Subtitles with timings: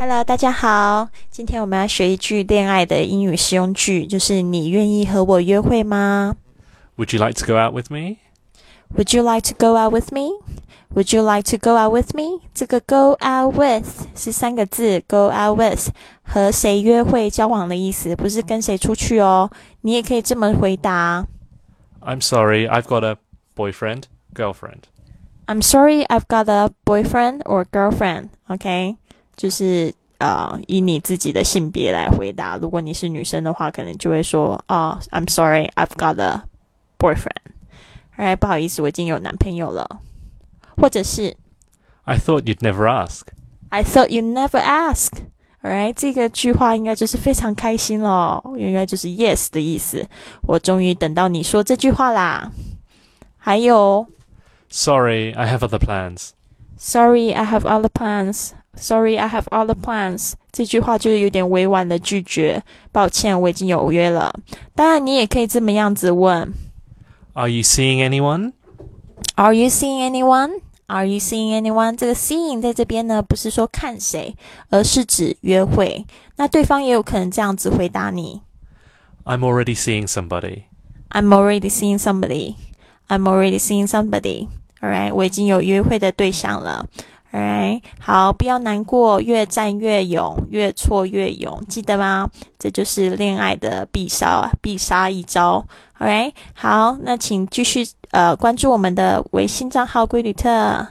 [0.00, 6.36] Hello，大家好，今天我们要学一句恋爱的英语实用句，就是你愿意和我约会吗
[6.96, 8.18] Would you like to go out with me?
[8.94, 10.32] ？Would you like to go out with me?
[10.94, 12.42] Would you like to go out with me？
[12.52, 15.88] 这个 go out with 是三个字，go out with
[16.22, 19.50] 和谁约会、交往的意思，不是跟谁出去哦。
[19.80, 21.26] 你也可以这么回答
[22.02, 23.16] I'm sorry, I've got a
[23.56, 24.02] boyfriend,
[24.34, 24.82] girlfriend.
[25.46, 28.28] ：I'm sorry, I've got a boyfriend or girlfriend.
[28.48, 28.96] OK，
[29.40, 32.56] 就是呃，以你自己的性别来回答。
[32.56, 36.42] 如果你是女生的话，可能就会说哦，I'm sorry, I've got a
[36.98, 37.52] boyfriend。
[38.16, 40.00] 哎，不好意思，我已经有男朋友了。
[40.78, 41.36] 或者是
[42.04, 43.22] I thought you'd never ask.
[43.70, 50.06] I thought you never ask。Alright，这个句话应该就是非常开心咯，应该就是 yes 的意思。
[50.42, 52.52] 我终于等到你说这句话啦。
[53.36, 54.06] 还有
[54.70, 56.30] Sorry, I have other plans.
[56.78, 58.50] Sorry, I have other plans.
[58.75, 60.33] Sorry, I have other plans.
[60.51, 64.33] 这句话就是有点委婉的拒绝，抱歉，我已经有约了。
[64.73, 66.53] 当然，你也可以这么样子问
[67.33, 68.53] Are you seeing anyone?
[69.35, 70.61] Are you seeing anyone?
[70.87, 71.95] Are you seeing anyone?
[71.95, 74.35] 这个 seeing 在这边呢，不是说看谁，
[74.69, 76.05] 而是指约会。
[76.35, 78.41] 那对方也有可能这样子回答你
[79.23, 80.63] I'm already seeing somebody.
[81.09, 82.55] I'm already seeing somebody.
[83.07, 84.47] I'm already seeing somebody.
[84.81, 86.87] Alright，我已经有约会的对象了。
[87.31, 92.29] 哎好，不要难过，越战越勇，越挫越勇，记得吗？
[92.59, 95.65] 这就是恋爱的必杀必杀一招。
[95.99, 100.87] OK，好，那请继续呃关注我们的微信账号“龟旅特”。